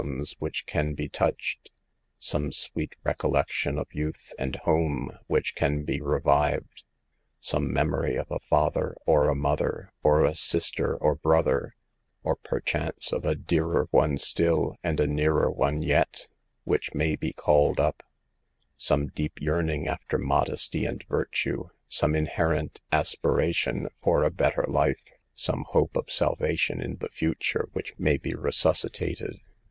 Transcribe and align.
oms 0.03 0.35
which 0.39 0.65
can 0.65 0.95
be 0.95 1.07
touched; 1.07 1.69
some 2.17 2.51
sweet 2.51 2.95
recol 3.05 3.33
lection 3.33 3.77
of 3.77 3.85
youth 3.93 4.33
and 4.39 4.55
home 4.65 5.11
which 5.27 5.53
can 5.53 5.83
be 5.83 6.01
revived; 6.01 6.83
some 7.39 7.71
memory 7.71 8.15
of 8.15 8.25
a 8.31 8.39
father 8.39 8.95
or 9.05 9.29
a 9.29 9.35
mother, 9.35 9.91
of 10.03 10.23
a 10.25 10.33
sister 10.33 10.95
or 10.97 11.13
brother, 11.13 11.75
or 12.23 12.35
perchance 12.37 13.13
of" 13.13 13.23
a 13.25 13.35
dearer 13.35 13.87
one 13.91 14.17
still 14.17 14.75
and 14.83 14.99
a 14.99 15.05
nearer 15.05 15.51
one 15.51 15.83
yet" 15.83 16.27
which 16.71 16.95
may 16.95 17.15
be 17.15 17.31
called 17.31 17.79
up; 17.79 18.01
some 18.75 19.05
deep 19.05 19.39
yearning 19.39 19.87
after 19.87 20.17
modesty 20.17 20.83
and 20.83 21.03
virtue, 21.09 21.69
some 21.87 22.15
inherent 22.15 22.81
aspiration 22.91 23.87
for 24.01 24.23
a 24.23 24.31
better 24.31 24.63
life, 24.67 25.11
some 25.35 25.63
hope 25.69 25.95
of 25.95 26.09
salvation 26.09 26.81
in 26.81 26.95
the 26.95 27.09
future 27.09 27.69
which 27.73 27.93
may 27.99 28.17
be 28.17 28.33
resuscitated. 28.33 29.35